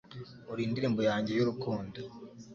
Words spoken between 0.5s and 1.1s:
Uri indirimbo